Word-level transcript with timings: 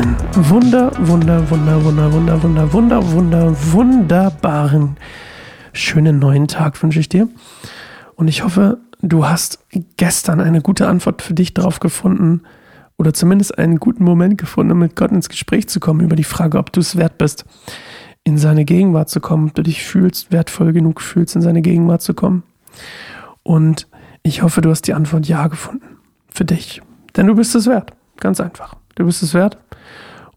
Einen 0.00 0.16
wunder, 0.48 0.90
wunder, 0.96 1.50
wunder, 1.50 1.84
wunder, 1.84 2.10
wunder, 2.10 2.42
wunder, 2.42 2.72
wunder, 2.72 3.12
wunder, 3.12 3.72
wunderbaren, 3.72 4.96
schönen 5.74 6.18
neuen 6.18 6.48
Tag 6.48 6.82
wünsche 6.82 7.00
ich 7.00 7.10
dir. 7.10 7.28
Und 8.14 8.28
ich 8.28 8.42
hoffe, 8.42 8.78
du 9.02 9.26
hast 9.26 9.58
gestern 9.98 10.40
eine 10.40 10.62
gute 10.62 10.88
Antwort 10.88 11.20
für 11.20 11.34
dich 11.34 11.52
darauf 11.52 11.80
gefunden 11.80 12.44
oder 12.96 13.12
zumindest 13.12 13.58
einen 13.58 13.78
guten 13.78 14.02
Moment 14.02 14.38
gefunden, 14.38 14.78
mit 14.78 14.96
Gott 14.96 15.10
ins 15.10 15.28
Gespräch 15.28 15.68
zu 15.68 15.80
kommen 15.80 16.00
über 16.00 16.16
die 16.16 16.24
Frage, 16.24 16.56
ob 16.56 16.72
du 16.72 16.80
es 16.80 16.96
wert 16.96 17.18
bist, 17.18 17.44
in 18.24 18.38
seine 18.38 18.64
Gegenwart 18.64 19.10
zu 19.10 19.20
kommen, 19.20 19.48
ob 19.48 19.54
du 19.54 19.62
dich 19.62 19.84
fühlst, 19.84 20.32
wertvoll 20.32 20.72
genug 20.72 21.02
fühlst, 21.02 21.36
in 21.36 21.42
seine 21.42 21.60
Gegenwart 21.60 22.00
zu 22.00 22.14
kommen. 22.14 22.42
Und 23.42 23.86
ich 24.22 24.40
hoffe, 24.40 24.62
du 24.62 24.70
hast 24.70 24.86
die 24.86 24.94
Antwort 24.94 25.28
Ja 25.28 25.48
gefunden. 25.48 25.98
Für 26.30 26.46
dich. 26.46 26.80
Denn 27.16 27.26
du 27.26 27.34
bist 27.34 27.54
es 27.54 27.66
wert. 27.66 27.92
Ganz 28.16 28.40
einfach. 28.40 28.76
Du 28.94 29.04
bist 29.04 29.22
es 29.22 29.34
wert. 29.34 29.58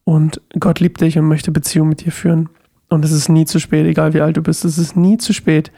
Und 0.03 0.41
Gott 0.59 0.79
liebt 0.79 1.01
dich 1.01 1.17
und 1.17 1.27
möchte 1.27 1.51
Beziehung 1.51 1.89
mit 1.89 2.05
dir 2.05 2.11
führen. 2.11 2.49
Und 2.89 3.05
es 3.05 3.11
ist 3.11 3.29
nie 3.29 3.45
zu 3.45 3.59
spät, 3.59 3.85
egal 3.85 4.13
wie 4.13 4.21
alt 4.21 4.37
du 4.37 4.41
bist. 4.41 4.65
Es 4.65 4.77
ist 4.77 4.95
nie 4.95 5.17
zu 5.17 5.33
spät, 5.33 5.71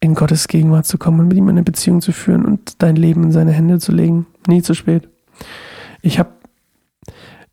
in 0.00 0.14
Gottes 0.14 0.48
Gegenwart 0.48 0.86
zu 0.86 0.98
kommen 0.98 1.20
und 1.20 1.28
mit 1.28 1.36
ihm 1.36 1.48
eine 1.48 1.62
Beziehung 1.62 2.00
zu 2.00 2.12
führen 2.12 2.44
und 2.44 2.82
dein 2.82 2.96
Leben 2.96 3.24
in 3.24 3.32
seine 3.32 3.52
Hände 3.52 3.78
zu 3.78 3.92
legen. 3.92 4.26
Nie 4.46 4.62
zu 4.62 4.74
spät. 4.74 5.08
Ich 6.02 6.18
habe 6.18 6.30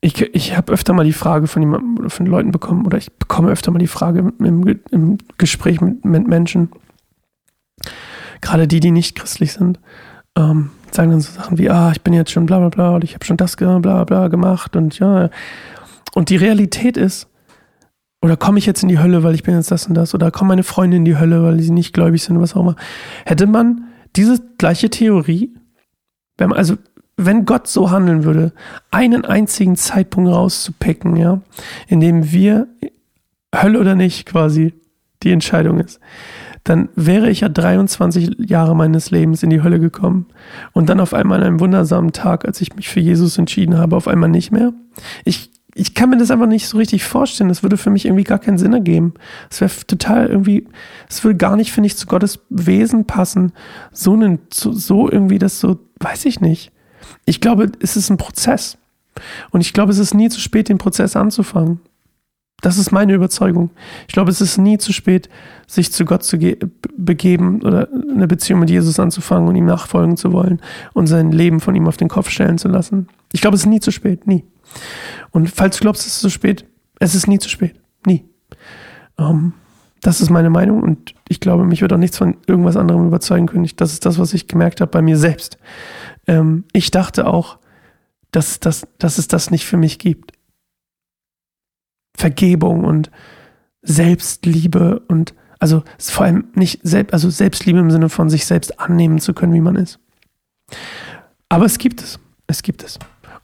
ich, 0.01 0.21
ich 0.21 0.57
hab 0.57 0.69
öfter 0.69 0.91
mal 0.91 1.05
die 1.05 1.13
Frage 1.13 1.47
von, 1.47 1.61
jemandem, 1.61 2.09
von 2.09 2.25
Leuten 2.25 2.51
bekommen, 2.51 2.85
oder 2.85 2.97
ich 2.97 3.11
bekomme 3.13 3.49
öfter 3.49 3.71
mal 3.71 3.79
die 3.79 3.87
Frage 3.87 4.33
im, 4.39 4.81
im 4.91 5.17
Gespräch 5.37 5.79
mit, 5.79 6.03
mit 6.03 6.27
Menschen, 6.27 6.69
gerade 8.41 8.67
die, 8.67 8.81
die 8.81 8.91
nicht 8.91 9.15
christlich 9.15 9.53
sind, 9.53 9.79
ähm, 10.37 10.71
sagen 10.91 11.11
dann 11.11 11.21
so 11.21 11.31
Sachen 11.31 11.57
wie, 11.57 11.69
ah, 11.69 11.91
ich 11.93 12.01
bin 12.01 12.13
jetzt 12.13 12.31
schon 12.31 12.45
bla 12.45 12.59
bla 12.59 12.67
bla 12.67 12.95
und 12.95 13.05
ich 13.05 13.13
habe 13.13 13.23
schon 13.23 13.37
das 13.37 13.55
bla 13.55 13.79
bla 13.79 14.27
gemacht 14.27 14.75
und 14.75 14.99
ja. 14.99 15.29
Und 16.15 16.29
die 16.29 16.35
Realität 16.35 16.97
ist, 16.97 17.27
oder 18.21 18.37
komme 18.37 18.59
ich 18.59 18.65
jetzt 18.65 18.83
in 18.83 18.89
die 18.89 18.99
Hölle, 18.99 19.23
weil 19.23 19.35
ich 19.35 19.43
bin 19.43 19.55
jetzt 19.55 19.71
das 19.71 19.87
und 19.87 19.95
das, 19.95 20.15
oder 20.15 20.31
kommen 20.31 20.49
meine 20.49 20.63
Freunde 20.63 20.97
in 20.97 21.05
die 21.05 21.17
Hölle, 21.17 21.43
weil 21.43 21.59
sie 21.59 21.71
nicht 21.71 21.93
gläubig 21.93 22.23
sind, 22.23 22.39
was 22.39 22.55
auch 22.55 22.61
immer. 22.61 22.75
Hätte 23.25 23.47
man 23.47 23.85
diese 24.15 24.39
gleiche 24.57 24.89
Theorie, 24.89 25.53
wenn 26.37 26.49
man, 26.49 26.57
also 26.57 26.77
wenn 27.17 27.45
Gott 27.45 27.67
so 27.67 27.91
handeln 27.91 28.23
würde, 28.23 28.53
einen 28.91 29.25
einzigen 29.25 29.75
Zeitpunkt 29.75 30.31
rauszupicken, 30.31 31.15
ja, 31.15 31.41
in 31.87 31.99
dem 31.99 32.31
wir 32.31 32.67
Hölle 33.53 33.79
oder 33.79 33.95
nicht 33.95 34.25
quasi 34.25 34.73
die 35.21 35.31
Entscheidung 35.31 35.79
ist, 35.79 35.99
dann 36.63 36.89
wäre 36.95 37.29
ich 37.29 37.41
ja 37.41 37.49
23 37.49 38.49
Jahre 38.49 38.75
meines 38.75 39.11
Lebens 39.11 39.43
in 39.43 39.49
die 39.49 39.61
Hölle 39.61 39.79
gekommen 39.79 40.27
und 40.71 40.89
dann 40.89 40.99
auf 40.99 41.13
einmal 41.13 41.39
an 41.41 41.47
einem 41.47 41.59
wundersamen 41.59 42.13
Tag, 42.13 42.45
als 42.45 42.61
ich 42.61 42.75
mich 42.75 42.87
für 42.87 43.01
Jesus 43.01 43.37
entschieden 43.37 43.77
habe, 43.77 43.95
auf 43.95 44.07
einmal 44.07 44.29
nicht 44.29 44.51
mehr. 44.51 44.71
Ich, 45.25 45.51
ich 45.75 45.95
kann 45.95 46.09
mir 46.09 46.17
das 46.17 46.31
einfach 46.31 46.47
nicht 46.47 46.67
so 46.67 46.77
richtig 46.77 47.03
vorstellen. 47.03 47.49
Das 47.49 47.63
würde 47.63 47.77
für 47.77 47.89
mich 47.89 48.05
irgendwie 48.05 48.23
gar 48.23 48.39
keinen 48.39 48.57
Sinn 48.57 48.73
ergeben. 48.73 49.13
Es 49.49 49.59
wäre 49.61 49.71
total 49.87 50.27
irgendwie, 50.27 50.67
es 51.09 51.23
würde 51.23 51.37
gar 51.37 51.55
nicht, 51.55 51.71
finde 51.71 51.87
ich, 51.87 51.97
zu 51.97 52.05
Gottes 52.05 52.39
Wesen 52.49 53.05
passen. 53.05 53.53
So, 53.91 54.13
einen, 54.13 54.39
so, 54.53 54.71
so 54.71 55.09
irgendwie 55.09 55.39
das 55.39 55.59
so, 55.59 55.79
weiß 55.99 56.25
ich 56.25 56.41
nicht. 56.41 56.71
Ich 57.25 57.41
glaube, 57.41 57.71
es 57.79 57.95
ist 57.95 58.09
ein 58.09 58.17
Prozess. 58.17 58.77
Und 59.51 59.61
ich 59.61 59.73
glaube, 59.73 59.91
es 59.91 59.99
ist 59.99 60.13
nie 60.13 60.29
zu 60.29 60.39
spät, 60.39 60.69
den 60.69 60.77
Prozess 60.77 61.15
anzufangen. 61.15 61.79
Das 62.61 62.77
ist 62.77 62.91
meine 62.91 63.13
Überzeugung. 63.13 63.71
Ich 64.07 64.13
glaube, 64.13 64.31
es 64.31 64.39
ist 64.39 64.57
nie 64.57 64.77
zu 64.77 64.93
spät, 64.93 65.27
sich 65.67 65.91
zu 65.91 66.05
Gott 66.05 66.23
zu 66.23 66.37
begeben 66.97 67.61
oder 67.61 67.89
eine 68.09 68.27
Beziehung 68.27 68.61
mit 68.61 68.69
Jesus 68.69 68.99
anzufangen 68.99 69.49
und 69.49 69.55
ihm 69.55 69.65
nachfolgen 69.65 70.15
zu 70.15 70.31
wollen 70.31 70.61
und 70.93 71.07
sein 71.07 71.33
Leben 71.33 71.59
von 71.59 71.75
ihm 71.75 71.87
auf 71.87 71.97
den 71.97 72.07
Kopf 72.07 72.29
stellen 72.29 72.57
zu 72.57 72.69
lassen. 72.69 73.09
Ich 73.33 73.41
glaube, 73.41 73.55
es 73.55 73.63
ist 73.63 73.69
nie 73.69 73.81
zu 73.81 73.91
spät, 73.91 74.27
nie. 74.27 74.45
Und 75.31 75.49
falls 75.49 75.77
du 75.77 75.81
glaubst, 75.81 76.01
es 76.01 76.15
ist 76.15 76.19
zu 76.19 76.29
spät, 76.29 76.65
es 76.99 77.15
ist 77.15 77.27
nie 77.27 77.39
zu 77.39 77.49
spät, 77.49 77.79
nie. 78.05 78.25
Ähm, 79.17 79.53
das 80.01 80.19
ist 80.19 80.29
meine 80.29 80.49
Meinung 80.49 80.83
und 80.83 81.15
ich 81.29 81.39
glaube, 81.39 81.63
mich 81.63 81.81
wird 81.81 81.93
auch 81.93 81.97
nichts 81.97 82.17
von 82.17 82.37
irgendwas 82.45 82.75
anderem 82.75 83.07
überzeugen 83.07 83.47
können. 83.47 83.69
Das 83.77 83.93
ist 83.93 84.05
das, 84.05 84.19
was 84.19 84.33
ich 84.33 84.47
gemerkt 84.47 84.81
habe 84.81 84.91
bei 84.91 85.01
mir 85.01 85.17
selbst. 85.17 85.57
Ähm, 86.27 86.65
ich 86.73 86.91
dachte 86.91 87.25
auch, 87.25 87.57
dass, 88.31 88.59
dass, 88.59 88.85
dass 88.97 89.17
es 89.17 89.27
das 89.27 89.49
nicht 89.49 89.65
für 89.65 89.77
mich 89.77 89.99
gibt. 89.99 90.33
Vergebung 92.17 92.83
und 92.83 93.11
Selbstliebe 93.81 94.99
und 95.07 95.33
also 95.59 95.83
vor 95.97 96.25
allem 96.25 96.49
nicht 96.55 96.81
selbst, 96.83 97.13
also 97.13 97.29
Selbstliebe 97.29 97.79
im 97.79 97.89
Sinne 97.89 98.09
von 98.09 98.29
sich 98.29 98.45
selbst 98.45 98.79
annehmen 98.81 99.19
zu 99.19 99.33
können, 99.33 99.53
wie 99.53 99.61
man 99.61 99.77
ist. 99.77 99.99
Aber 101.47 101.65
es 101.65 101.77
gibt 101.77 102.01
es. 102.01 102.19
Es 102.47 102.61
gibt 102.63 102.83
es. 102.83 102.99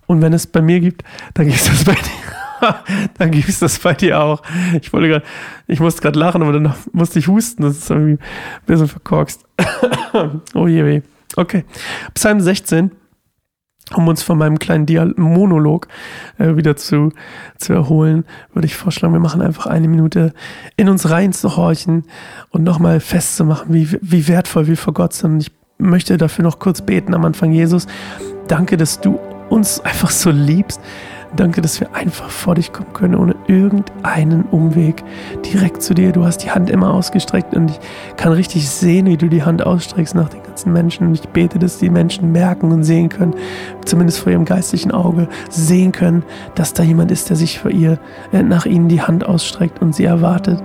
Und 0.09 0.23
wenn 0.23 0.33
es 0.33 0.47
bei 0.47 0.63
mir 0.63 0.79
gibt, 0.79 1.03
dann 1.35 1.45
gibt 1.45 1.59
es 1.59 1.65
das 1.67 1.83
bei 1.83 1.93
dir. 1.93 2.75
dann 3.19 3.29
gibt 3.29 3.47
es 3.47 3.59
das 3.59 3.77
bei 3.77 3.93
dir 3.93 4.19
auch. 4.19 4.41
Ich 4.81 4.91
wollte 4.91 5.07
gerade, 5.07 5.25
ich 5.67 5.79
musste 5.79 6.01
gerade 6.01 6.17
lachen, 6.17 6.41
aber 6.41 6.51
dann 6.51 6.73
musste 6.93 7.19
ich 7.19 7.27
husten. 7.27 7.61
Das 7.61 7.77
ist 7.77 7.91
irgendwie 7.91 8.13
ein 8.13 8.65
bisschen 8.65 8.87
verkorkst. 8.87 9.45
oh 10.55 10.65
je 10.65 10.83
weh. 10.83 11.01
Okay. 11.35 11.63
Psalm 12.15 12.41
16 12.41 12.89
um 13.95 14.07
uns 14.07 14.21
von 14.21 14.37
meinem 14.37 14.59
kleinen 14.59 14.85
Dial 14.85 15.13
Monolog 15.17 15.87
äh, 16.37 16.55
wieder 16.55 16.75
zu, 16.75 17.11
zu 17.57 17.73
erholen, 17.73 18.23
würde 18.53 18.67
ich 18.67 18.75
vorschlagen, 18.75 19.13
wir 19.13 19.19
machen 19.19 19.41
einfach 19.41 19.65
eine 19.65 19.87
Minute 19.87 20.33
in 20.75 20.89
uns 20.89 21.09
reinzuhorchen 21.09 22.05
und 22.51 22.63
nochmal 22.63 22.99
festzumachen, 22.99 23.73
wie, 23.73 23.97
wie 24.01 24.27
wertvoll 24.27 24.67
wir 24.67 24.77
vor 24.77 24.93
Gott 24.93 25.13
sind. 25.13 25.31
Und 25.31 25.39
ich 25.39 25.51
möchte 25.79 26.17
dafür 26.17 26.43
noch 26.43 26.59
kurz 26.59 26.83
beten 26.83 27.15
am 27.15 27.25
Anfang, 27.25 27.51
Jesus. 27.51 27.87
Danke, 28.47 28.77
dass 28.77 29.01
du 29.01 29.19
uns 29.49 29.79
einfach 29.81 30.09
so 30.09 30.29
liebst, 30.29 30.79
Danke, 31.35 31.61
dass 31.61 31.79
wir 31.79 31.93
einfach 31.93 32.29
vor 32.29 32.55
dich 32.55 32.73
kommen 32.73 32.91
können, 32.93 33.15
ohne 33.15 33.35
irgendeinen 33.47 34.43
Umweg. 34.43 35.03
Direkt 35.45 35.83
zu 35.83 35.93
dir. 35.93 36.11
Du 36.11 36.25
hast 36.25 36.39
die 36.39 36.49
Hand 36.49 36.69
immer 36.69 36.93
ausgestreckt 36.93 37.53
und 37.53 37.69
ich 37.69 37.79
kann 38.17 38.33
richtig 38.33 38.67
sehen, 38.67 39.05
wie 39.05 39.17
du 39.17 39.29
die 39.29 39.43
Hand 39.43 39.63
ausstreckst 39.63 40.15
nach 40.15 40.29
den 40.29 40.41
ganzen 40.41 40.73
Menschen. 40.73 41.07
Und 41.07 41.13
ich 41.13 41.29
bete, 41.29 41.59
dass 41.59 41.77
die 41.77 41.89
Menschen 41.89 42.31
merken 42.31 42.71
und 42.71 42.83
sehen 42.83 43.09
können, 43.09 43.35
zumindest 43.85 44.19
vor 44.19 44.31
ihrem 44.31 44.45
geistlichen 44.45 44.91
Auge, 44.91 45.27
sehen 45.49 45.91
können, 45.91 46.23
dass 46.55 46.73
da 46.73 46.81
jemand 46.81 47.11
ist, 47.11 47.29
der 47.29 47.37
sich 47.37 47.59
vor 47.59 47.69
ihr, 47.69 47.99
äh, 48.33 48.41
nach 48.41 48.65
ihnen 48.65 48.87
die 48.87 49.01
Hand 49.01 49.23
ausstreckt 49.23 49.81
und 49.81 49.93
sie 49.93 50.05
erwartet. 50.05 50.61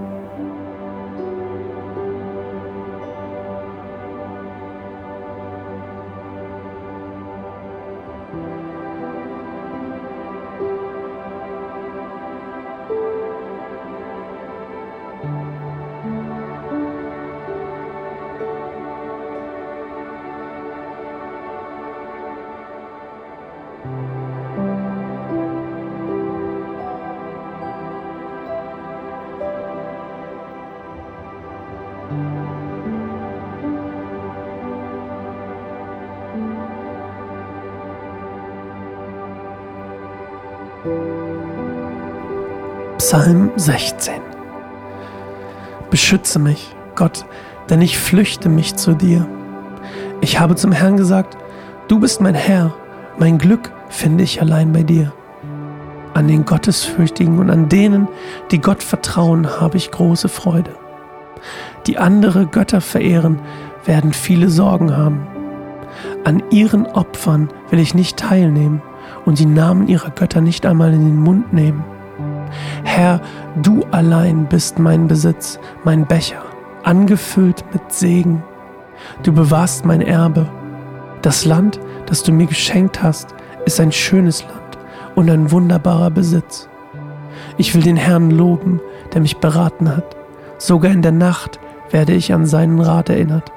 Psalm 43.14 43.52
16. 43.54 44.14
Beschütze 45.88 46.40
mich, 46.40 46.74
Gott, 46.96 47.24
denn 47.70 47.80
ich 47.80 47.96
flüchte 47.96 48.48
mich 48.48 48.74
zu 48.74 48.94
dir. 48.94 49.24
Ich 50.20 50.40
habe 50.40 50.56
zum 50.56 50.72
Herrn 50.72 50.96
gesagt, 50.96 51.38
du 51.86 52.00
bist 52.00 52.20
mein 52.20 52.34
Herr, 52.34 52.74
mein 53.16 53.38
Glück 53.38 53.70
finde 53.88 54.24
ich 54.24 54.40
allein 54.40 54.72
bei 54.72 54.82
dir. 54.82 55.12
An 56.12 56.26
den 56.26 56.44
Gottesfürchtigen 56.44 57.38
und 57.38 57.50
an 57.50 57.68
denen, 57.68 58.08
die 58.50 58.60
Gott 58.60 58.82
vertrauen, 58.82 59.60
habe 59.60 59.76
ich 59.76 59.92
große 59.92 60.28
Freude. 60.28 60.72
Die 61.86 61.98
andere 61.98 62.46
Götter 62.46 62.80
verehren, 62.80 63.38
werden 63.84 64.12
viele 64.12 64.48
Sorgen 64.48 64.96
haben. 64.96 65.24
An 66.24 66.42
ihren 66.50 66.84
Opfern 66.84 67.48
will 67.70 67.78
ich 67.78 67.94
nicht 67.94 68.16
teilnehmen 68.16 68.82
und 69.24 69.38
die 69.38 69.46
Namen 69.46 69.86
ihrer 69.86 70.10
Götter 70.10 70.40
nicht 70.40 70.66
einmal 70.66 70.92
in 70.92 71.04
den 71.04 71.20
Mund 71.20 71.52
nehmen. 71.52 71.93
Herr, 72.96 73.20
du 73.60 73.84
allein 73.90 74.46
bist 74.46 74.78
mein 74.78 75.08
Besitz, 75.08 75.58
mein 75.82 76.06
Becher, 76.06 76.44
angefüllt 76.84 77.64
mit 77.72 77.92
Segen. 77.92 78.44
Du 79.24 79.32
bewahrst 79.32 79.84
mein 79.84 80.00
Erbe. 80.00 80.48
Das 81.20 81.44
Land, 81.44 81.80
das 82.06 82.22
du 82.22 82.30
mir 82.30 82.46
geschenkt 82.46 83.02
hast, 83.02 83.34
ist 83.64 83.80
ein 83.80 83.90
schönes 83.90 84.42
Land 84.42 84.78
und 85.16 85.28
ein 85.28 85.50
wunderbarer 85.50 86.12
Besitz. 86.12 86.68
Ich 87.56 87.74
will 87.74 87.82
den 87.82 87.96
Herrn 87.96 88.30
loben, 88.30 88.80
der 89.12 89.22
mich 89.22 89.38
beraten 89.38 89.88
hat. 89.88 90.14
Sogar 90.58 90.92
in 90.92 91.02
der 91.02 91.10
Nacht 91.10 91.58
werde 91.90 92.12
ich 92.12 92.32
an 92.32 92.46
seinen 92.46 92.78
Rat 92.78 93.10
erinnert. 93.10 93.50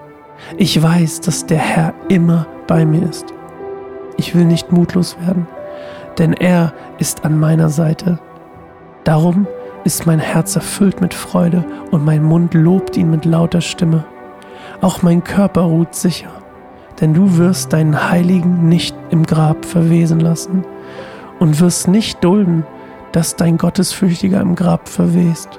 Ich 0.57 0.81
weiß, 0.81 1.21
dass 1.21 1.45
der 1.45 1.59
Herr 1.59 1.93
immer 2.07 2.47
bei 2.65 2.87
mir 2.87 3.07
ist. 3.07 3.27
Ich 4.17 4.33
will 4.33 4.45
nicht 4.45 4.71
mutlos 4.71 5.15
werden, 5.27 5.47
denn 6.17 6.33
er 6.33 6.73
ist 6.97 7.23
an 7.23 7.39
meiner 7.39 7.69
Seite. 7.69 8.17
Darum 9.07 9.47
ist 9.85 10.05
mein 10.05 10.19
Herz 10.19 10.57
erfüllt 10.57 10.99
mit 10.99 11.13
Freude 11.13 11.63
und 11.91 12.03
mein 12.03 12.21
Mund 12.23 12.53
lobt 12.53 12.97
ihn 12.97 13.09
mit 13.09 13.23
lauter 13.23 13.61
Stimme. 13.61 14.03
Auch 14.81 15.01
mein 15.01 15.23
Körper 15.23 15.61
ruht 15.61 15.95
sicher, 15.95 16.29
denn 16.99 17.13
du 17.13 17.37
wirst 17.37 17.71
deinen 17.71 18.09
Heiligen 18.11 18.67
nicht 18.67 18.97
im 19.09 19.25
Grab 19.25 19.63
verwesen 19.63 20.19
lassen 20.19 20.65
und 21.39 21.61
wirst 21.61 21.87
nicht 21.87 22.21
dulden, 22.21 22.65
dass 23.13 23.37
dein 23.37 23.57
Gottesfürchtiger 23.57 24.41
im 24.41 24.55
Grab 24.55 24.89
verwest. 24.89 25.57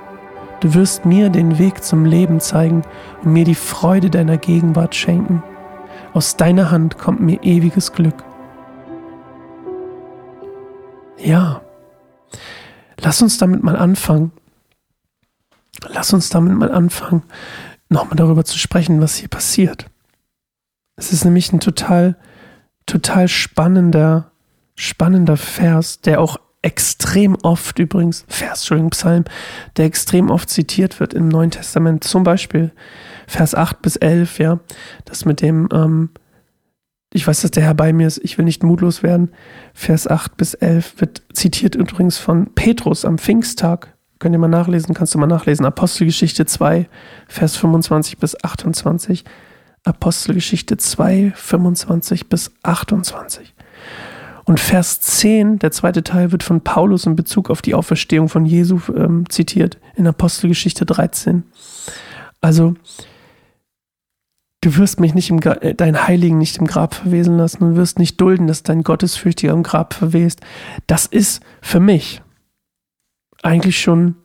Du 0.60 0.74
wirst 0.74 1.06
mir 1.06 1.30
den 1.30 1.58
Weg 1.58 1.82
zum 1.82 2.04
Leben 2.04 2.40
zeigen 2.40 2.82
und 3.24 3.32
mir 3.32 3.44
die 3.44 3.54
Freude 3.54 4.10
deiner 4.10 4.36
Gegenwart 4.36 4.94
schenken. 4.94 5.42
Aus 6.12 6.36
deiner 6.36 6.70
Hand 6.70 6.98
kommt 6.98 7.20
mir 7.20 7.42
ewiges 7.42 7.94
Glück. 7.94 8.22
Ja, 11.16 11.62
lass 13.00 13.22
uns 13.22 13.38
damit 13.38 13.62
mal 13.62 13.76
anfangen. 13.76 14.32
Lass 15.86 16.12
uns 16.12 16.28
damit 16.28 16.56
mal 16.56 16.72
anfangen, 16.72 17.22
nochmal 17.88 18.16
darüber 18.16 18.44
zu 18.44 18.58
sprechen, 18.58 19.00
was 19.00 19.16
hier 19.16 19.28
passiert. 19.28 19.86
Es 20.96 21.12
ist 21.12 21.24
nämlich 21.24 21.52
ein 21.52 21.60
total, 21.60 22.16
total 22.86 23.28
spannender, 23.28 24.32
spannender 24.74 25.36
Vers, 25.36 26.00
der 26.00 26.20
auch 26.20 26.38
extrem 26.62 27.36
oft 27.36 27.78
übrigens, 27.78 28.24
Vers, 28.26 28.60
Entschuldigung, 28.60 28.90
Psalm, 28.90 29.24
der 29.76 29.84
extrem 29.84 30.30
oft 30.30 30.50
zitiert 30.50 30.98
wird 30.98 31.14
im 31.14 31.28
Neuen 31.28 31.52
Testament. 31.52 32.02
Zum 32.02 32.24
Beispiel 32.24 32.72
Vers 33.28 33.54
8 33.54 33.80
bis 33.80 33.96
11, 33.96 34.38
ja, 34.38 34.58
das 35.04 35.24
mit 35.24 35.40
dem, 35.40 35.68
ähm, 35.72 36.10
ich 37.12 37.26
weiß, 37.26 37.40
dass 37.40 37.50
der 37.50 37.62
Herr 37.62 37.74
bei 37.74 37.92
mir 37.92 38.06
ist, 38.06 38.20
ich 38.22 38.36
will 38.36 38.44
nicht 38.44 38.62
mutlos 38.62 39.02
werden. 39.02 39.30
Vers 39.72 40.06
8 40.06 40.36
bis 40.36 40.54
11 40.54 41.00
wird 41.00 41.22
zitiert 41.32 41.74
übrigens 41.74 42.18
von 42.18 42.54
Petrus 42.54 43.04
am 43.04 43.18
Pfingsttag. 43.18 43.94
Könnt 44.18 44.34
ihr 44.34 44.38
mal 44.38 44.48
nachlesen, 44.48 44.94
kannst 44.94 45.14
du 45.14 45.18
mal 45.18 45.26
nachlesen. 45.26 45.64
Apostelgeschichte 45.64 46.44
2, 46.44 46.88
Vers 47.28 47.56
25 47.56 48.18
bis 48.18 48.42
28. 48.44 49.24
Apostelgeschichte 49.84 50.76
2, 50.76 51.32
25 51.34 52.28
bis 52.28 52.50
28. 52.62 53.54
Und 54.44 54.60
Vers 54.60 55.00
10, 55.00 55.58
der 55.60 55.70
zweite 55.70 56.02
Teil, 56.02 56.32
wird 56.32 56.42
von 56.42 56.62
Paulus 56.62 57.06
in 57.06 57.16
Bezug 57.16 57.48
auf 57.48 57.62
die 57.62 57.74
Auferstehung 57.74 58.28
von 58.28 58.44
Jesu 58.44 58.80
ähm, 58.94 59.28
zitiert, 59.28 59.78
in 59.94 60.06
Apostelgeschichte 60.06 60.84
13. 60.84 61.44
Also, 62.40 62.74
du 64.60 64.76
wirst 64.76 65.00
mich 65.00 65.14
nicht 65.14 65.30
im 65.30 65.40
Gra 65.40 65.54
äh, 65.54 65.74
dein 65.74 66.06
Heiligen 66.06 66.38
nicht 66.38 66.58
im 66.58 66.66
Grab 66.66 66.94
verwesen 66.94 67.36
lassen 67.36 67.62
und 67.62 67.76
wirst 67.76 67.98
nicht 67.98 68.20
dulden, 68.20 68.46
dass 68.46 68.62
dein 68.62 68.82
Gottesfürchtiger 68.82 69.52
im 69.52 69.62
Grab 69.62 69.94
verwest. 69.94 70.40
Das 70.86 71.06
ist 71.06 71.42
für 71.60 71.80
mich 71.80 72.22
eigentlich 73.42 73.80
schon 73.80 74.16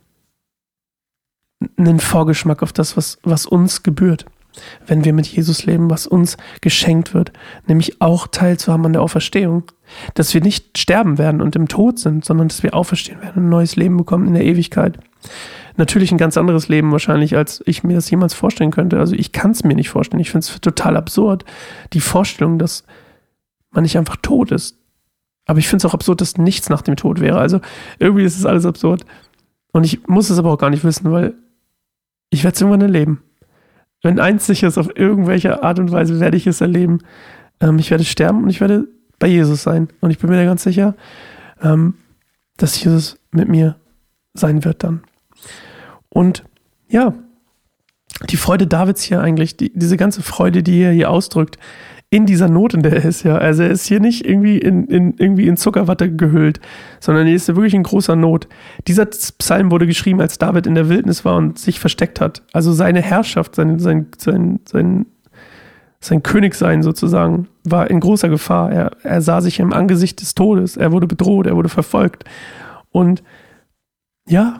ein 1.78 2.00
Vorgeschmack 2.00 2.62
auf 2.62 2.74
das, 2.74 2.98
was, 2.98 3.20
was 3.24 3.46
uns 3.46 3.84
gebührt 3.84 4.26
wenn 4.86 5.06
wir 5.06 5.14
mit 5.14 5.28
Jesus 5.28 5.66
leben, 5.66 5.90
was 5.90 6.08
uns 6.08 6.38
geschenkt 6.62 7.14
wird, 7.14 7.32
nämlich 7.68 8.02
auch 8.02 8.28
teilzuhaben 8.28 8.86
an 8.86 8.94
der 8.94 9.02
Auferstehung, 9.02 9.64
dass 10.14 10.34
wir 10.34 10.42
nicht 10.42 10.78
sterben 10.78 11.18
werden 11.18 11.42
und 11.42 11.56
im 11.56 11.68
Tod 11.68 12.00
sind, 12.00 12.26
sondern 12.26 12.48
dass 12.48 12.64
wir 12.64 12.74
auferstehen 12.74 13.22
werden 13.22 13.38
und 13.38 13.46
ein 13.46 13.50
neues 13.50 13.76
Leben 13.76 13.98
bekommen 13.98 14.28
in 14.28 14.34
der 14.34 14.46
Ewigkeit. 14.46 14.98
Natürlich 15.76 16.12
ein 16.12 16.18
ganz 16.18 16.38
anderes 16.38 16.68
Leben 16.68 16.92
wahrscheinlich, 16.92 17.36
als 17.36 17.64
ich 17.66 17.84
mir 17.84 17.96
das 17.96 18.10
jemals 18.10 18.34
vorstellen 18.34 18.72
könnte. 18.72 19.00
Also 19.00 19.16
ich 19.16 19.32
kann 19.32 19.52
es 19.52 19.64
mir 19.64 19.76
nicht 19.76 19.90
vorstellen. 19.90 20.22
Ich 20.22 20.32
finde 20.32 20.46
es 20.46 20.62
total 20.62 20.96
absurd, 20.98 21.46
die 21.94 22.00
Vorstellung, 22.00 22.60
dass 22.60 22.84
man 23.72 23.84
nicht 23.84 23.98
einfach 23.98 24.18
tot 24.18 24.52
ist. 24.52 24.78
Aber 25.46 25.60
ich 25.60 25.68
finde 25.68 25.86
es 25.86 25.90
auch 25.90 25.96
absurd, 25.96 26.22
dass 26.22 26.38
nichts 26.38 26.70
nach 26.70 26.84
dem 26.84 26.96
Tod 26.96 27.20
wäre. 27.20 27.40
Also 27.40 27.60
irgendwie 28.00 28.24
ist 28.24 28.38
es 28.38 28.46
alles 28.46 28.66
absurd. 28.66 29.06
Und 29.72 29.84
ich 29.84 30.08
muss 30.08 30.30
es 30.30 30.38
aber 30.38 30.52
auch 30.52 30.60
gar 30.60 30.70
nicht 30.70 30.84
wissen, 30.84 31.12
weil 31.12 31.34
ich 32.30 32.44
werde 32.44 32.56
es 32.56 32.62
irgendwann 32.62 32.82
erleben 32.82 33.24
wenn 34.04 34.20
eins 34.20 34.46
sicher 34.46 34.68
ist, 34.68 34.78
auf 34.78 34.90
irgendwelche 34.96 35.64
Art 35.64 35.80
und 35.80 35.92
Weise 35.92 36.20
werde 36.20 36.38
ich 36.38 36.46
es 36.46 36.62
erleben. 36.62 37.00
Ähm, 37.60 37.80
ich 37.80 37.90
werde 37.90 38.04
sterben 38.04 38.44
und 38.44 38.50
ich 38.50 38.62
werde 38.62 38.88
bei 39.18 39.28
Jesus 39.28 39.64
sein. 39.64 39.88
Und 40.02 40.12
ich 40.12 40.20
bin 40.20 40.30
mir 40.30 40.36
da 40.36 40.44
ganz 40.44 40.62
sicher, 40.62 40.96
ähm, 41.62 41.96
dass 42.58 42.82
Jesus 42.84 43.18
mit 43.32 43.48
mir 43.48 43.78
sein 44.34 44.64
wird 44.66 44.84
dann. 44.84 45.04
Und 46.14 46.44
ja, 46.88 47.16
die 48.30 48.38
Freude 48.38 48.68
Davids 48.68 49.02
hier 49.02 49.22
eigentlich, 49.22 49.58
die, 49.58 49.74
diese 49.74 49.98
ganze 49.98 50.22
Freude, 50.22 50.62
die 50.62 50.80
er 50.82 50.92
hier 50.92 51.10
ausdrückt, 51.10 51.58
in 52.12 52.28
dieser 52.28 52.48
Not, 52.48 52.76
in 52.76 52.84
der 52.84 52.94
er 52.94 53.06
ist, 53.06 53.24
ja. 53.24 53.40
Also 53.40 53.64
er 53.64 53.72
ist 53.72 53.88
hier 53.88 54.00
nicht 54.00 54.24
irgendwie 54.24 54.60
in, 54.60 54.86
in, 54.86 55.16
irgendwie 55.18 55.48
in 55.48 55.58
Zuckerwatte 55.58 56.16
gehüllt, 56.16 56.60
sondern 57.00 57.26
er 57.26 57.34
ist 57.34 57.48
wirklich 57.48 57.74
in 57.74 57.82
großer 57.82 58.16
Not. 58.16 58.48
Dieser 58.88 59.08
Psalm 59.08 59.72
wurde 59.72 59.88
geschrieben, 59.88 60.22
als 60.22 60.38
David 60.38 60.68
in 60.68 60.76
der 60.76 60.90
Wildnis 60.90 61.26
war 61.26 61.38
und 61.38 61.58
sich 61.58 61.80
versteckt 61.80 62.22
hat. 62.22 62.44
Also 62.54 62.72
seine 62.72 63.02
Herrschaft, 63.02 63.56
sein, 63.56 63.80
sein, 63.80 64.12
sein, 64.20 64.60
sein, 64.70 65.08
sein 66.00 66.22
Königsein 66.22 66.84
sozusagen, 66.84 67.48
war 67.64 67.90
in 67.90 68.00
großer 68.00 68.30
Gefahr. 68.30 68.72
Er, 68.72 68.92
er 69.02 69.22
sah 69.22 69.42
sich 69.42 69.60
im 69.60 69.74
Angesicht 69.74 70.22
des 70.22 70.36
Todes. 70.36 70.78
Er 70.78 70.92
wurde 70.92 71.08
bedroht, 71.08 71.48
er 71.48 71.56
wurde 71.56 71.70
verfolgt. 71.70 72.26
Und 72.92 73.24
ja, 74.28 74.60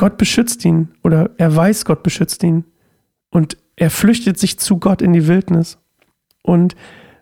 Gott 0.00 0.16
beschützt 0.16 0.64
ihn 0.64 0.88
oder 1.04 1.28
er 1.36 1.54
weiß, 1.54 1.84
Gott 1.84 2.02
beschützt 2.02 2.42
ihn. 2.42 2.64
Und 3.28 3.58
er 3.76 3.90
flüchtet 3.90 4.38
sich 4.38 4.58
zu 4.58 4.78
Gott 4.78 5.02
in 5.02 5.12
die 5.12 5.26
Wildnis. 5.26 5.76
Und 6.40 6.74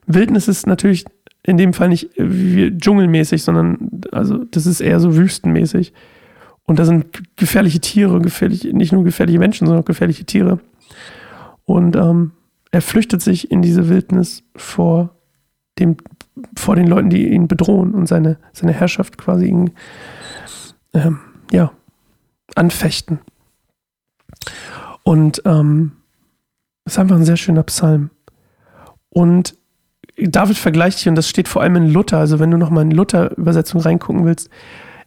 Wildnis 0.06 0.46
ist 0.46 0.68
natürlich 0.68 1.04
in 1.42 1.56
dem 1.56 1.72
Fall 1.72 1.88
nicht 1.88 2.10
dschungelmäßig, 2.16 3.42
sondern 3.42 4.02
also 4.12 4.44
das 4.44 4.66
ist 4.66 4.80
eher 4.80 5.00
so 5.00 5.16
wüstenmäßig. 5.16 5.92
Und 6.62 6.78
da 6.78 6.84
sind 6.84 7.06
gefährliche 7.34 7.80
Tiere, 7.80 8.20
gefährliche, 8.20 8.72
nicht 8.72 8.92
nur 8.92 9.02
gefährliche 9.02 9.40
Menschen, 9.40 9.66
sondern 9.66 9.82
auch 9.82 9.88
gefährliche 9.88 10.24
Tiere. 10.24 10.60
Und 11.64 11.96
ähm, 11.96 12.30
er 12.70 12.80
flüchtet 12.80 13.22
sich 13.22 13.50
in 13.50 13.60
diese 13.60 13.88
Wildnis 13.88 14.44
vor 14.54 15.16
dem, 15.80 15.96
vor 16.54 16.76
den 16.76 16.86
Leuten, 16.86 17.10
die 17.10 17.26
ihn 17.26 17.48
bedrohen 17.48 17.92
und 17.92 18.06
seine, 18.06 18.38
seine 18.52 18.72
Herrschaft 18.72 19.18
quasi 19.18 19.46
ihn, 19.46 19.72
ähm, 20.94 21.18
ja, 21.50 21.72
anfechten. 22.58 23.20
Und 25.02 25.42
ähm, 25.46 25.92
ist 26.84 26.98
einfach 26.98 27.16
ein 27.16 27.24
sehr 27.24 27.36
schöner 27.36 27.62
Psalm. 27.62 28.10
Und 29.08 29.56
David 30.16 30.58
vergleicht 30.58 30.98
hier, 30.98 31.12
und 31.12 31.16
das 31.16 31.28
steht 31.28 31.48
vor 31.48 31.62
allem 31.62 31.76
in 31.76 31.90
Luther, 31.90 32.18
also 32.18 32.38
wenn 32.38 32.50
du 32.50 32.56
nochmal 32.56 32.84
in 32.84 32.90
Luther-Übersetzung 32.90 33.80
reingucken 33.80 34.24
willst, 34.24 34.50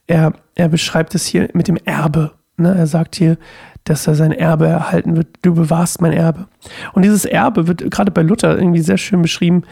er, 0.08 0.34
er 0.56 0.70
beschreibt 0.70 1.14
es 1.16 1.25
hier 1.25 1.50
mit 1.54 1.68
dem 1.68 1.78
Erbe. 1.78 2.32
Ne? 2.58 2.74
Er 2.74 2.88
sagt 2.88 3.16
hier, 3.16 3.38
dass 3.84 4.08
er 4.08 4.16
sein 4.16 4.32
Erbe 4.32 4.68
erhalten 4.68 5.16
wird. 5.16 5.28
Du 5.42 5.54
bewahrst 5.54 6.02
mein 6.02 6.14
Erbe. 6.14 6.48
Und 6.94 7.04
dieses 7.04 7.25
Erbe 7.25 7.68
wird 7.68 7.90
gerade 7.92 8.12
bei 8.12 8.22
Luther 8.22 8.58
irgendwie 8.58 8.82
sehr 8.82 8.98
schön 8.98 9.22
beschrieben 9.22 9.64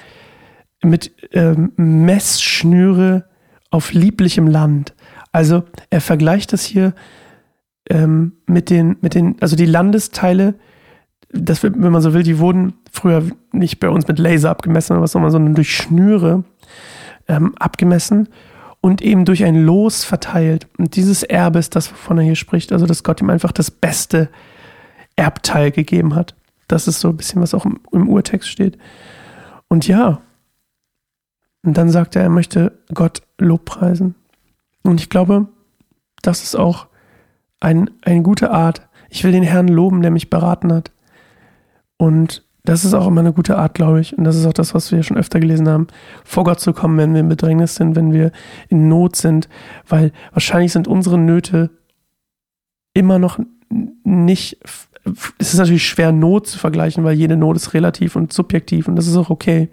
mit 0.84 1.12
ähm, 1.32 1.74
Messschnüre 1.75 3.25
auf 3.70 3.94
lieblichem 3.94 4.48
Land. 4.48 4.94
Also 5.32 5.63
er 5.89 6.01
vergleicht 6.01 6.53
das 6.53 6.63
hier 6.63 6.94
ähm, 7.89 8.34
mit 8.46 8.69
den, 8.69 8.98
mit 9.01 9.15
den, 9.15 9.36
also 9.41 9.55
die 9.55 9.65
Landesteile, 9.65 10.55
das, 11.31 11.63
wenn 11.63 11.91
man 11.91 12.01
so 12.01 12.13
will, 12.13 12.24
die 12.24 12.39
wurden 12.39 12.74
früher 12.91 13.24
nicht 13.51 13.79
bei 13.79 13.89
uns 13.89 14.08
mit 14.08 14.19
Laser 14.19 14.50
abgemessen 14.50 14.93
oder 14.93 15.01
was 15.01 15.15
auch 15.15 15.19
immer, 15.19 15.31
sondern 15.31 15.55
durch 15.55 15.75
Schnüre 15.75 16.43
ähm, 17.27 17.55
abgemessen 17.58 18.29
und 18.81 19.01
eben 19.01 19.25
durch 19.25 19.43
ein 19.43 19.55
Los 19.55 20.03
verteilt. 20.03 20.67
Und 20.77 20.96
dieses 20.96 21.24
Erbe 21.24 21.60
ist 21.60 21.75
das, 21.75 21.91
wovon 21.91 22.17
er 22.17 22.24
hier 22.24 22.36
spricht. 22.36 22.72
Also, 22.72 22.86
dass 22.86 23.03
Gott 23.03 23.22
ihm 23.22 23.29
einfach 23.29 23.51
das 23.51 23.69
beste 23.69 24.29
Erbteil 25.15 25.72
gegeben 25.72 26.15
hat. 26.15 26.36
Das 26.67 26.88
ist 26.88 27.00
so 27.00 27.10
ein 27.10 27.17
bisschen, 27.17 27.41
was 27.41 27.53
auch 27.53 27.65
im, 27.65 27.79
im 27.91 28.08
Urtext 28.08 28.50
steht. 28.50 28.77
Und 29.67 29.88
ja, 29.88 30.22
und 31.62 31.77
dann 31.77 31.89
sagt 31.89 32.15
er, 32.15 32.24
er 32.24 32.29
möchte 32.29 32.79
Gott 32.93 33.22
Lobpreisen. 33.38 34.15
Und 34.84 35.01
ich 35.01 35.10
glaube, 35.10 35.48
das 36.22 36.43
ist 36.43 36.55
auch 36.55 36.88
ein, 37.60 37.89
eine 38.01 38.22
gute 38.22 38.51
Art. 38.51 38.88
Ich 39.10 39.24
will 39.24 39.32
den 39.32 39.44
Herrn 39.44 39.68
loben, 39.68 40.01
der 40.01 40.12
mich 40.12 40.30
beraten 40.30 40.72
hat. 40.72 40.92
Und 41.98 42.44
das 42.63 42.86
ist 42.86 42.94
auch 42.94 43.08
immer 43.08 43.22
eine 43.22 43.34
gute 43.34 43.58
Art, 43.58 43.74
glaube 43.74 44.01
ich. 44.01 44.18
Und 44.18 44.24
das 44.24 44.36
ist 44.36 44.46
auch 44.46 44.54
das, 44.54 44.74
was 44.74 44.92
wir 44.92 45.01
schon 45.04 45.18
öfter 45.18 45.39
gelesen 45.39 45.68
haben, 45.68 45.88
vor 46.24 46.44
Gott 46.44 46.60
zu 46.60 46.74
kommen, 46.74 46.98
wenn 46.98 47.13
wir 47.13 47.22
in 47.22 47.30
Bedrängnis 47.30 47.75
sind, 47.75 47.96
wenn 47.96 48.13
wir 48.13 48.32
in 48.68 48.88
Not 48.88 49.16
sind. 49.16 49.50
Weil 49.88 50.12
wahrscheinlich 50.32 50.72
sind 50.72 50.88
unsere 50.88 51.18
Nöte 51.18 51.72
immer 52.94 53.20
noch 53.20 53.39
nicht. 54.04 54.58
Es 55.39 55.54
ist 55.54 55.58
natürlich 55.58 55.88
schwer, 55.88 56.12
Not 56.12 56.48
zu 56.48 56.60
vergleichen, 56.60 57.04
weil 57.04 57.16
jede 57.16 57.38
Not 57.38 57.56
ist 57.56 57.74
relativ 57.74 58.16
und 58.16 58.34
subjektiv 58.34 58.88
und 58.88 58.96
das 58.96 59.08
ist 59.08 59.16
auch 59.16 59.30
okay. 59.30 59.70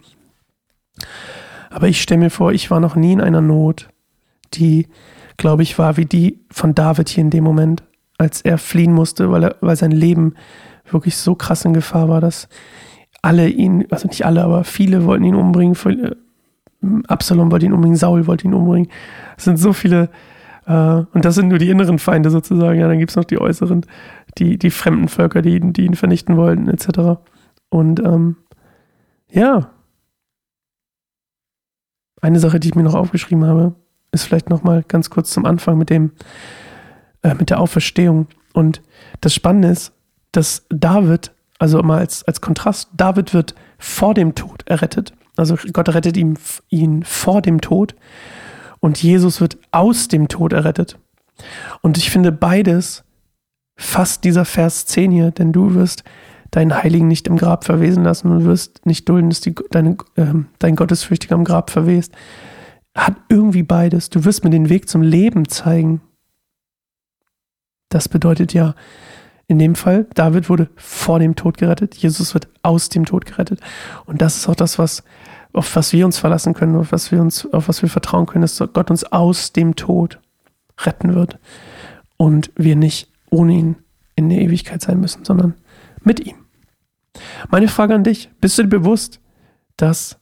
Aber 1.71 1.89
ich 1.89 2.01
stelle 2.01 2.21
mir 2.21 2.31
vor, 2.31 2.53
ich 2.53 2.71
war 2.71 2.81
noch 2.81 2.97
nie 2.97 3.13
in 3.13 3.21
einer 3.21 3.41
Not, 3.41 3.89
die, 4.55 4.87
glaube 5.37 5.63
ich, 5.63 5.79
war 5.79 5.97
wie 5.97 6.07
die 6.07 6.41
von 6.51 6.75
David 6.75 7.09
hier 7.09 7.25
in 7.25 7.31
dem 7.31 7.45
Moment, 7.45 7.83
als 8.19 8.41
er 8.43 8.59
fliehen 8.59 8.93
musste, 8.93 9.31
weil, 9.31 9.45
er, 9.45 9.57
weil 9.61 9.77
sein 9.77 9.91
Leben 9.91 10.35
wirklich 10.91 11.17
so 11.17 11.35
krass 11.35 11.65
in 11.65 11.75
Gefahr 11.75 12.09
war, 12.09 12.21
dass 12.21 12.49
alle 13.23 13.49
ihn, 13.49 13.87
also 13.91 14.09
nicht 14.09 14.25
alle, 14.25 14.45
aber 14.45 14.65
viele 14.65 15.05
wollten 15.05 15.25
ihn 15.25 15.35
umbringen, 15.35 15.77
Absalom 17.09 17.51
wollte 17.51 17.67
ihn 17.67 17.73
umbringen, 17.73 17.97
Saul 17.97 18.27
wollte 18.27 18.47
ihn 18.47 18.55
umbringen. 18.55 18.89
Es 19.37 19.45
sind 19.45 19.57
so 19.57 19.73
viele, 19.73 20.11
äh, 20.67 21.03
und 21.13 21.25
das 21.25 21.35
sind 21.35 21.49
nur 21.49 21.59
die 21.59 21.71
inneren 21.71 21.99
Feinde 21.99 22.31
sozusagen. 22.31 22.79
Ja, 22.79 22.87
dann 22.87 22.99
gibt 22.99 23.11
es 23.11 23.17
noch 23.17 23.25
die 23.25 23.41
äußeren, 23.41 23.85
die, 24.39 24.59
die 24.59 24.71
fremden 24.71 25.09
Völker, 25.09 25.43
die, 25.43 25.61
die 25.73 25.87
ihn 25.87 25.97
vernichten 25.97 26.37
wollten, 26.37 26.69
etc. 26.69 27.21
Und 27.69 28.01
ähm, 28.01 28.37
ja, 29.31 29.71
eine 32.21 32.39
Sache, 32.39 32.61
die 32.61 32.69
ich 32.69 32.75
mir 32.75 32.83
noch 32.83 32.95
aufgeschrieben 32.95 33.45
habe, 33.45 33.75
ist 34.17 34.25
vielleicht 34.25 34.51
noch 34.51 34.63
mal 34.63 34.83
ganz 34.87 35.11
kurz 35.11 35.31
zum 35.31 35.45
Anfang 35.45 35.79
mit 35.79 35.91
dem 35.91 36.13
äh, 37.23 37.35
mit 37.35 37.51
der 37.51 37.61
Auferstehung. 37.61 38.29
Und 38.53 38.83
das 39.21 39.35
Spannende 39.35 39.69
ist, 39.69 39.93
dass 40.33 40.67
David, 40.69 41.33
also 41.59 41.83
mal 41.83 41.99
als, 41.99 42.25
als 42.25 42.41
Kontrast, 42.41 42.91
David 42.97 43.35
wird 43.35 43.55
vor 43.79 44.15
dem 44.15 44.35
Tod 44.35 44.63
errettet. 44.67 45.13
Also 45.37 45.57
Gott 45.73 45.89
rettet 45.89 46.17
ihn, 46.17 46.39
ihn 46.69 47.03
vor 47.03 47.43
dem 47.43 47.61
Tod 47.61 47.95
und 48.81 49.03
Jesus 49.03 49.41
wird 49.41 49.59
aus 49.71 50.09
dem 50.09 50.29
Tod 50.29 50.53
errettet. 50.53 50.99
Und 51.83 51.99
ich 51.99 52.11
finde 52.11 52.33
beides 52.33 53.05
fast 53.77 54.25
dieser 54.25 54.45
Vers 54.45 54.87
10 54.87 55.11
hier, 55.11 55.31
denn 55.31 55.53
du 55.53 55.75
wirst 55.75 56.05
deinen 56.51 56.75
Heiligen 56.75 57.09
nicht 57.09 57.27
im 57.27 57.37
Grab 57.37 57.65
verwesen 57.65 58.05
lassen 58.05 58.31
und 58.31 58.45
wirst 58.45 58.87
nicht 58.87 59.09
dulden, 59.09 59.29
dass 59.29 59.41
die, 59.41 59.55
deine, 59.71 59.97
äh, 60.15 60.27
dein 60.59 60.77
Gottesfürchtiger 60.77 61.35
am 61.35 61.45
Grab 61.45 61.71
verwest. 61.71 62.13
Hat 62.97 63.17
irgendwie 63.29 63.63
beides. 63.63 64.11
Du 64.11 64.25
wirst 64.25 64.43
mir 64.43 64.51
den 64.51 64.69
Weg 64.69 64.89
zum 64.89 65.03
Leben 65.03 65.49
zeigen. 65.49 66.01
Das 67.91 68.09
bedeutet 68.09 68.55
ja, 68.55 68.75
in 69.49 69.59
dem 69.59 69.77
Fall, 69.77 70.07
David 70.15 70.49
wurde 70.49 70.71
vor 70.75 71.21
dem 71.21 71.37
Tod 71.37 71.57
gerettet, 71.57 71.95
Jesus 71.95 72.35
wird 72.35 72.49
aus 72.63 72.89
dem 72.89 73.05
Tod 73.05 73.27
gerettet. 73.27 73.61
Und 74.05 74.21
das 74.21 74.37
ist 74.37 74.49
auch 74.49 74.57
das, 74.57 74.79
was, 74.79 75.05
auf 75.53 75.77
was 75.77 75.93
wir 75.93 76.05
uns 76.05 76.19
verlassen 76.19 76.53
können, 76.53 76.75
auf 76.75 76.91
was 76.91 77.13
wir 77.13 77.21
uns, 77.21 77.47
auf 77.53 77.69
was 77.69 77.81
wir 77.81 77.89
vertrauen 77.89 78.27
können, 78.27 78.43
dass 78.43 78.59
Gott 78.59 78.91
uns 78.91 79.05
aus 79.05 79.53
dem 79.53 79.77
Tod 79.77 80.19
retten 80.81 81.15
wird. 81.15 81.39
Und 82.17 82.51
wir 82.57 82.75
nicht 82.75 83.13
ohne 83.31 83.53
ihn 83.53 83.77
in 84.17 84.31
der 84.31 84.41
Ewigkeit 84.41 84.83
sein 84.83 84.99
müssen, 84.99 85.25
sondern 85.25 85.55
mit 86.03 86.19
ihm. 86.21 86.37
Meine 87.51 87.69
Frage 87.69 87.95
an 87.95 88.05
dich, 88.05 88.31
bist 88.41 88.59
du 88.59 88.63
dir 88.63 88.69
bewusst, 88.69 89.21
dass 89.77 90.19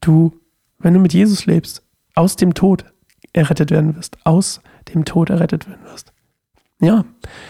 du, 0.00 0.38
wenn 0.78 0.94
du 0.94 1.00
mit 1.00 1.14
Jesus 1.14 1.46
lebst, 1.46 1.82
aus 2.14 2.36
dem 2.36 2.54
Tod 2.54 2.84
errettet 3.32 3.70
werden 3.70 3.96
wirst, 3.96 4.18
aus 4.24 4.60
dem 4.92 5.04
Tod 5.04 5.30
errettet 5.30 5.68
werden 5.68 5.84
wirst? 5.84 6.12
Ja, 6.80 7.04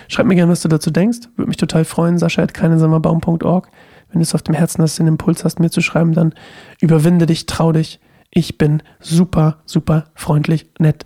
schreib 0.08 0.26
mir 0.26 0.34
gerne, 0.34 0.52
was 0.52 0.60
du 0.60 0.68
dazu 0.68 0.90
denkst. 0.90 1.20
Würde 1.36 1.48
mich 1.48 1.56
total 1.56 1.86
freuen. 1.86 2.18
Sascha 2.18 2.42
at 2.42 2.52
keinesammerbaum.org. 2.52 3.68
Wenn 4.10 4.18
du 4.18 4.22
es 4.22 4.34
auf 4.34 4.42
dem 4.42 4.54
Herzen 4.54 4.82
hast, 4.82 4.98
den 4.98 5.06
Impuls 5.06 5.42
hast, 5.42 5.58
mir 5.58 5.70
zu 5.70 5.80
schreiben, 5.80 6.12
dann 6.12 6.34
überwinde 6.80 7.24
dich, 7.24 7.46
trau 7.46 7.72
dich. 7.72 7.98
Ich 8.30 8.58
bin 8.58 8.82
super, 9.00 9.62
super 9.64 10.04
freundlich, 10.14 10.70
nett, 10.78 11.04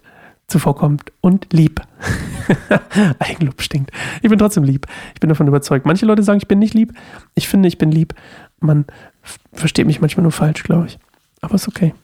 zuvorkommend 0.48 1.12
und 1.20 1.52
lieb. 1.52 1.80
Eigenlob 3.20 3.62
stinkt. 3.62 3.92
Ich 4.22 4.28
bin 4.28 4.40
trotzdem 4.40 4.64
lieb. 4.64 4.86
Ich 5.14 5.20
bin 5.20 5.28
davon 5.28 5.46
überzeugt. 5.46 5.86
Manche 5.86 6.04
Leute 6.04 6.24
sagen, 6.24 6.38
ich 6.38 6.48
bin 6.48 6.58
nicht 6.58 6.74
lieb. 6.74 6.92
Ich 7.36 7.48
finde, 7.48 7.68
ich 7.68 7.78
bin 7.78 7.92
lieb. 7.92 8.14
Man 8.58 8.86
versteht 9.52 9.86
mich 9.86 10.00
manchmal 10.00 10.22
nur 10.22 10.32
falsch, 10.32 10.64
glaube 10.64 10.86
ich. 10.86 10.98
Aber 11.40 11.54
ist 11.54 11.68
okay. 11.68 11.94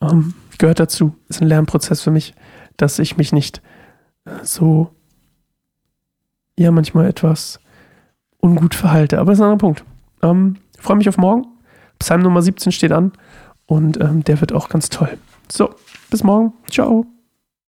Um, 0.00 0.10
ähm, 0.10 0.34
gehört 0.58 0.80
dazu. 0.80 1.14
Ist 1.28 1.40
ein 1.40 1.48
Lernprozess 1.48 2.02
für 2.02 2.10
mich, 2.10 2.34
dass 2.76 2.98
ich 2.98 3.16
mich 3.16 3.32
nicht 3.32 3.62
so 4.42 4.90
ja 6.58 6.70
manchmal 6.70 7.06
etwas 7.06 7.60
ungut 8.40 8.74
verhalte. 8.74 9.18
Aber 9.18 9.32
das 9.32 9.38
ist 9.38 9.42
ein 9.42 9.50
anderer 9.50 9.58
Punkt. 9.58 9.84
Ähm, 10.22 10.56
freue 10.78 10.96
mich 10.96 11.08
auf 11.08 11.18
morgen. 11.18 11.46
Psalm 11.98 12.22
Nummer 12.22 12.42
17 12.42 12.72
steht 12.72 12.92
an 12.92 13.12
und 13.66 14.00
ähm, 14.00 14.24
der 14.24 14.40
wird 14.40 14.52
auch 14.52 14.68
ganz 14.68 14.88
toll. 14.88 15.16
So, 15.50 15.74
bis 16.10 16.22
morgen. 16.22 16.52
Ciao. 16.70 17.13